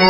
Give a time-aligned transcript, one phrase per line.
[0.00, 0.06] 走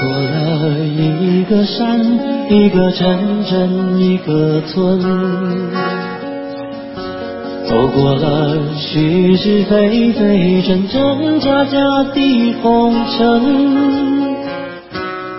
[0.00, 2.00] 过了一个山
[2.50, 6.01] 一个镇镇一个村。
[7.72, 13.18] 走过了是是非非、真真假假的红尘。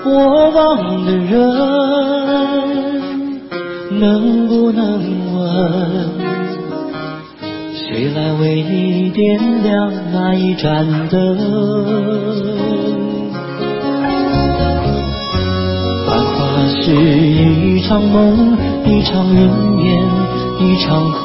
[0.04, 1.30] 过往的人，
[4.00, 5.00] 能不能
[5.36, 6.10] 问，
[7.76, 11.38] 谁来为你点亮那一盏灯？
[16.08, 18.58] 繁华是一场梦，
[18.88, 20.04] 一场云烟，
[20.60, 21.22] 一场空。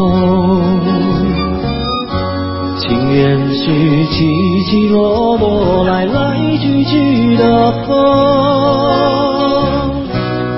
[2.79, 3.65] 情缘是
[4.07, 7.89] 起起落落，来来去去的风。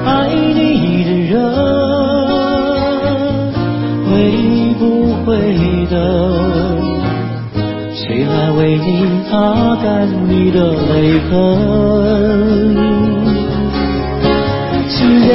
[0.04, 1.32] 爱你的人
[4.06, 4.10] 会
[4.78, 4.82] 不
[5.24, 5.28] 会
[5.90, 5.94] 等？
[7.94, 8.88] 谁来为你
[9.28, 11.30] 擦干你的泪痕？
[14.88, 15.30] 情人，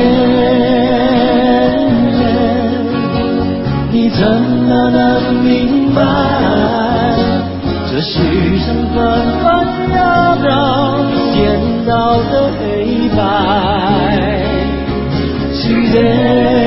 [4.18, 6.02] 怎么能明白？
[7.92, 8.14] 这世
[8.60, 8.98] 上纷
[9.42, 9.46] 纷
[9.90, 9.98] 扰
[10.44, 10.50] 扰，
[11.34, 11.92] 颠倒
[12.32, 12.64] 的黑
[13.16, 13.20] 白。
[15.96, 16.65] 人，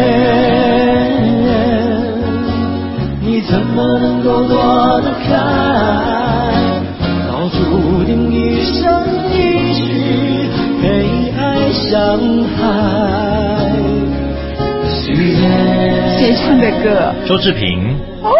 [16.70, 17.14] 的歌？
[17.26, 17.96] 周志平。
[18.22, 18.32] 哦，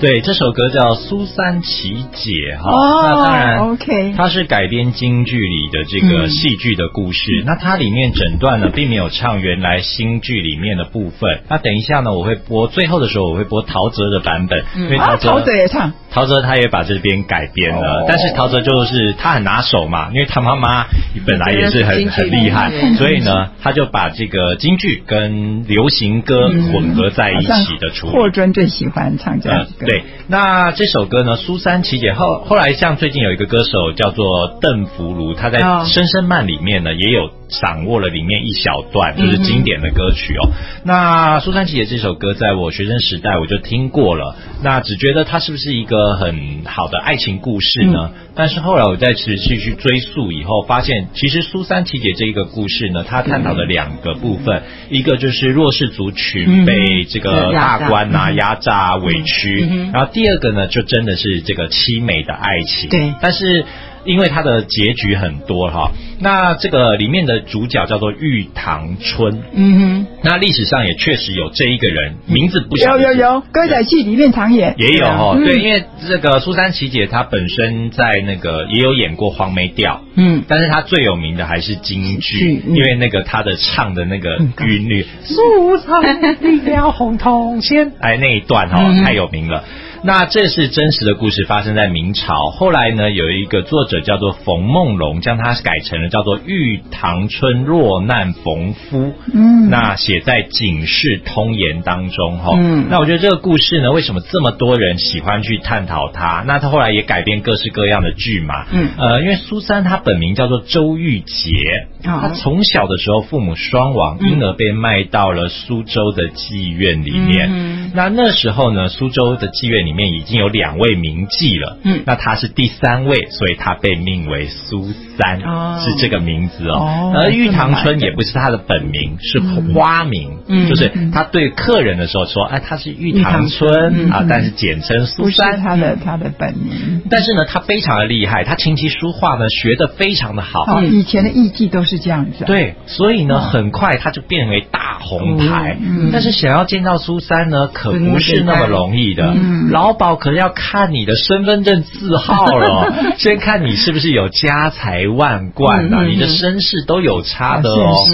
[0.00, 2.70] 对，这首歌叫《苏三起解》哈。
[2.70, 7.42] 哦，那当然，OK，它是改编京剧里的这个戏剧的故事。
[7.46, 11.42] 那它里面整段呢，并没有唱原来新剧里面的部分。
[11.48, 15.92] 那等一下呢，我会播最后的时候，我会播陶喆的版本，因为陶喆也唱。
[16.12, 20.84] 陶喆他也把这边改编了，但是陶喆就是他很拿手嘛，因为他妈妈
[21.26, 28.12] 本来也是很很厉害，所以呢，他就把这个京剧跟流行歌混合在一起的处理。
[28.12, 29.86] 霍尊最喜欢唱这样歌。
[29.86, 40.50] 对，那这首歌呢，苏三起解后，后来像最近有一个歌手叫做邓福如，他在《声声慢》里面呢也有掌握了里面一小段，就是经典的歌曲哦。
[40.84, 46.01] 那苏三起解这首歌，在我学生时代我就听过了，那只觉得它是不是一个。
[46.16, 58.96] 很好的爱情故事呢，但是后来我在持续去追溯以后，发现其实苏三七姐这一个故事呢，他探讨的两个部分，一个就是弱势族群被这个大官啊压榨。
[58.96, 62.88] 委屈，然后第二个呢，就真的是这个凄美的爱情。
[62.90, 63.64] 对，但是。
[64.04, 74.74] 因为它的结局很多哈，那这个里面的主角叫做玉堂春，嗯哼，那历史上也确实有这一个人，名字不有有有歌仔戏里面常演。
[74.78, 89.64] 也有哈，对，因为这个苏三起姐她本身在那个也有演过黄梅调，嗯，但是她最有名的还是京剧，因为那个她的唱的那个韵律，苏三立了红铜线，哎那一段哈太有名了。
[90.04, 92.50] 那这是真实的故事，发生在明朝。
[92.50, 98.98] 后来呢，有一个作者叫做冯梦龙，将它改成了叫做《玉堂春落难逢夫》。
[99.32, 102.52] 嗯，那写在《警世通言》当中哈。
[102.58, 106.42] 嗯，那我觉得这个故事呢，为什么这么多人喜欢去探讨它？
[106.48, 108.66] 那他后来也改编各式各样的剧嘛。
[108.72, 117.48] 嗯，呃，因为苏三他本名叫做周玉洁，他从小的时候父母双亡，因而被卖到了苏州的妓院里面。
[117.52, 119.91] 嗯，那那时候呢，苏州的妓院里。
[119.92, 124.88] 里面已经有两位名妓了，嗯，那他是第三位，所以他被命为苏
[125.18, 125.78] 三，哦。
[125.84, 127.12] 是这个名字哦。
[127.14, 129.38] 而玉堂春也不是他的本名，是
[129.74, 137.02] 花名，嗯，就是他对客人的时候说，哎，他是玉堂春啊，但是简称苏三，他的他的本名。
[137.10, 140.80] 但是呢，他非常的厉害，他琴棋书画呢学的非常的好。
[140.80, 142.44] 以前的艺妓都是这样子。
[142.46, 145.76] 对，所以呢，很快他就变为大红牌。
[146.12, 149.34] 但是想要见到苏三呢，可不是那么容易的。
[149.82, 158.04] 老鸨可能要看你的身份证字号了， 先看你是不是有家财万贯呐，你的身世都有差的哦。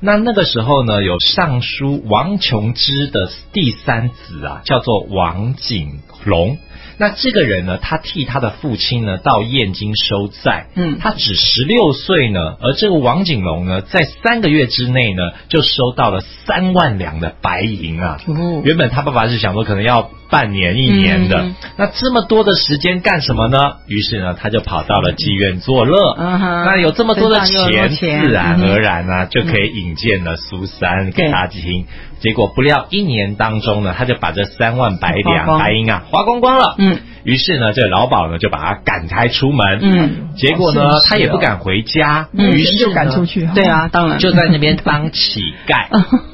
[0.00, 6.56] 那那个时候呢，有尚书王琼之的第三子啊，叫做王景龙。
[6.96, 10.68] 那这个人呢，他替他的父亲呢到燕京收债。
[10.74, 18.18] 嗯，他只十六岁呢，而这个王景龙呢，在三个月之内呢，就收到了三万两的白银啊。
[18.64, 20.08] 原本他爸爸是想说，可能要。
[20.30, 21.50] 半年、一年的。
[21.76, 23.58] 那这么多的时间干什么呢？
[23.86, 26.14] 于是呢，他就跑到了妓院作乐。
[26.16, 31.86] 那有这么多的钱，自然而然呢，就可以引荐了苏三给他听。
[32.20, 36.74] 结果不料一年当中呢，他就把这三万白两白银啊花光光了。
[36.78, 39.78] 嗯，于是呢，这老鸨呢就把他赶开出门。
[39.82, 43.48] 嗯，结果呢，他也不敢回家，于是就赶出去。
[43.54, 45.86] 对啊，当然就在那边当乞丐。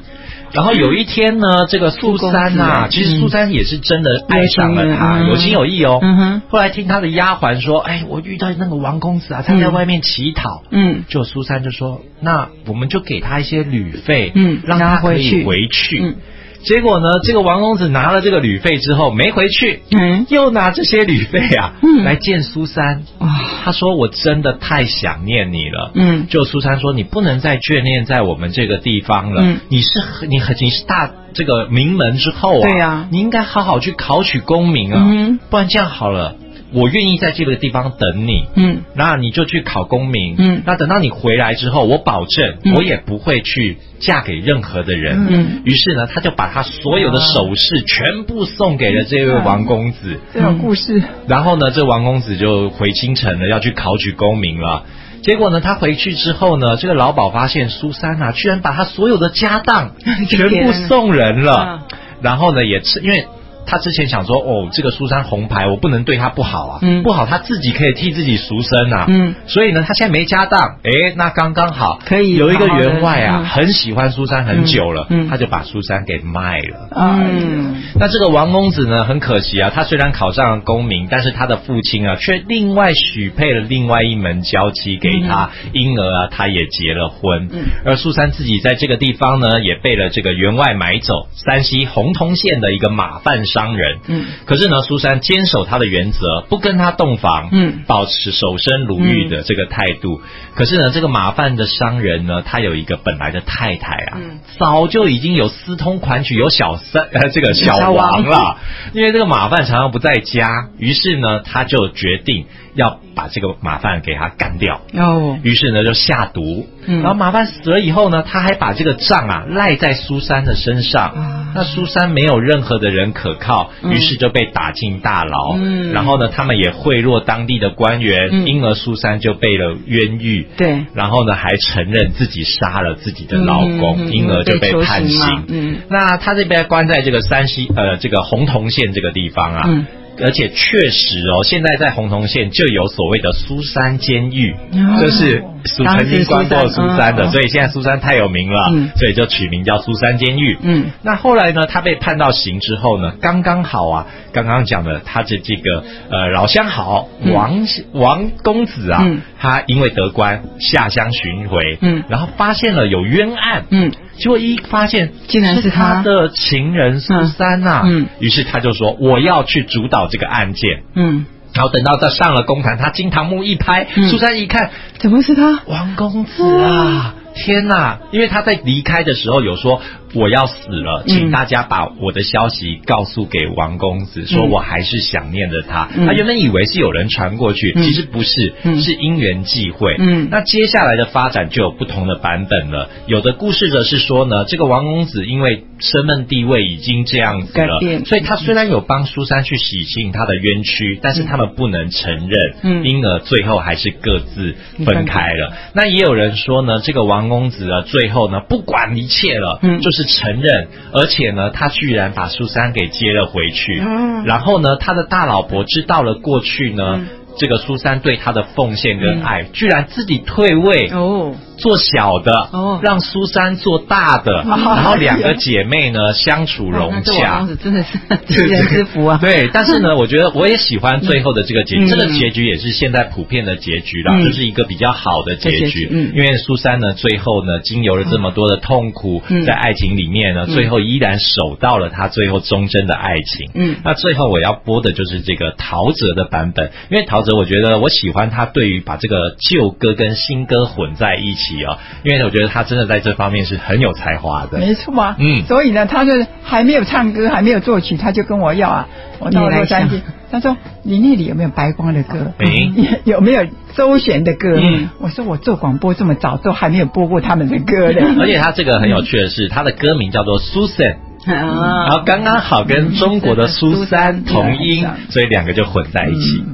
[0.57, 6.01] 然后有一天呢，这个苏珊呐，其实苏珊也是真的爱上了他，有情有义哦。
[6.49, 10.63] 后来听他的丫鬟说，哎，我遇到那个王公子啊，他在外面乞讨。
[10.71, 16.17] 嗯，就苏珊就说，那我们就给他一些旅费，嗯，让他可以回去。
[16.67, 23.05] 结果呢，这个王公子拿了这个旅费之后没回去，嗯，又拿这些旅费啊，嗯，来见苏三。
[23.19, 36.35] 啊，他说我真的太想念你了，嗯，就苏三说你不能再眷恋在我们这个地方了，嗯，你是你很你是大这个名门之后啊，对呀，你应该好好去考取功名啊，嗯，不然这样好了。
[36.73, 54.85] 我愿意在这个地方等你，嗯，那你就去考功名，嗯，那等到你回来之后，我保证我也不会去嫁给任何的人，嗯，于是呢，他就把他所有的首饰全部送给了这位王公子，这种故事，然后呢，这王公子就回京城了，要去考取功名了。
[55.23, 59.93] 结果呢，他回去之后呢，这个老鸨发现苏珊啊，居然把他所有的家当
[60.29, 61.83] 全部送人了，
[62.21, 63.27] 然后呢，也是因为。
[63.67, 67.03] 他之前想说，哦，这个苏珊红牌，我不能对他不好啊，嗯。
[67.03, 93.37] 不好他自己可以替自己赎身啊，嗯，所以呢，他现在没家当，哎，那刚刚好，可以有一个员外啊，很喜欢苏珊很久了，嗯，他就把苏珊给卖了，嗯，那这个王公子呢，很可惜啊，他虽然考上了功名，但是他的父亲啊，却另外许配了另外一门娇妻给他，因而啊，他也结了婚，嗯，而苏珊自己在这个地方呢，也被了这个员外买走，山西洪洞县的一个马贩。
[93.57, 100.21] 商人，嗯，可是呢，苏珊坚守他的原则，不跟他洞房，嗯，保持守身如玉的这个态度。
[100.55, 104.19] 可是呢，这个马贩的商人呢，他有一个本来的太太啊，
[104.59, 108.59] 早就已经有私通款曲，有小三呃，这个小王了。
[108.93, 112.45] 因为这个马贩常常不在家，于是呢，他就决定。
[112.77, 114.83] 要把这个马贩给他干掉。
[114.93, 125.93] 哦，于是呢就下毒，然后马贩死了以后呢，他还把这个账啊赖在苏珊的身上，那苏珊没有任何的人可靠，于是就被打进大牢，嗯。
[125.93, 139.87] 然后呢他们也贿赂当地的官员，因而苏珊就被了冤狱，对，然后呢还承认自己杀了自己的老公，因而就被判刑，嗯，那他这边关在这个山西呃这个洪洞县这个地方啊。
[140.19, 144.57] 而且确实哦，现在在洪洞县就有所谓的苏珊监狱，
[144.99, 150.57] 就是曾经关过苏三的，所以现在苏三太有名了，所以就取名叫苏三监狱。
[150.63, 159.05] 嗯，那后来呢，他被判到刑之后呢，刚刚好啊，刚刚讲的他的这个呃老相好王王公子啊，
[159.39, 163.93] 他因为得官下乡巡回，嗯，然后发现了有冤案，嗯。
[164.19, 166.03] 结果一发现，竟然是他。
[166.03, 171.27] 的情人苏三呐，嗯，于是他就说我要去主导这个案件，嗯，
[171.57, 175.63] 然后等到他上了公堂，他金堂木一拍，苏珊一看，怎么是他？
[175.65, 177.15] 王公子啊！
[177.35, 177.99] 天呐！
[178.13, 179.81] 因为他在离开的时候有说。
[180.15, 185.89] 我要死了，请大家把我的消息告诉给王公子，说我还是想念着他。
[186.07, 189.97] 他原本以为是有人传过去，其实不是，是因缘际会。
[189.99, 192.89] 嗯，那接下来的发展就有不同的版本了。
[193.07, 205.53] 有的故事则是说呢，这个王公子因为身份地位已经这样子了，所以他虽然有帮苏珊去洗清他的冤屈，但是他们不能承认，因而最后还是各自分开了。
[205.75, 209.96] 那也有人说呢，这个王公子呢，最后呢，不管一切了，就是。
[210.05, 213.81] 承认，而且呢，他居然把苏珊给接了回去。
[213.81, 217.07] 嗯然后呢，他的大老婆知道了过去呢，
[217.39, 221.35] 这个苏珊对他的奉献跟爱，居然自己退位哦。
[221.57, 227.99] 做小的，哦，让苏珊做大的，然后两个姐妹呢相处融洽，真的是
[228.29, 229.19] 吉人之福啊。
[229.21, 235.89] 对，但是呢，我觉得我也喜欢最后的这个结局，这个结局也是现在普遍的结局了，就是一个比较好的结局。
[235.91, 243.51] 嗯，因为苏珊呢，最后呢，经由了这么多的痛苦，在爱情里面呢，最后依然守到了她最后忠贞的爱情。
[243.55, 251.46] 嗯，那最后我要播的就是这个陶喆的版本，因为陶喆，我觉得我喜欢他对于把这个旧歌跟新歌混在一起。
[251.55, 255.17] 因为我觉得他真的在这方面是很有才华的，没错啊。
[255.19, 256.13] 嗯，所以呢，他就
[256.43, 258.89] 还没有唱歌，还没有作曲，他就跟我要啊。
[259.19, 260.01] 我到洛杉矶，
[260.31, 262.33] 他说：“你丽丽有没有白光的歌？
[263.05, 264.61] 有没有周璇的歌？”
[265.01, 268.03] 我说：“我做广播这么早，都还没有播过他们的歌的。
[268.21, 276.45] ”而且他这个很有趣的是，他的歌名叫做 Susan， 然后刚刚好跟中国的苏三同音，所以两个就混在一起。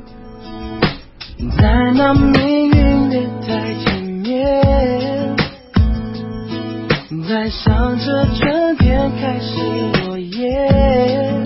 [7.32, 9.56] 在想着春天开始
[10.04, 11.42] 落叶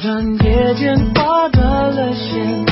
[0.00, 2.67] 转眼间划断了线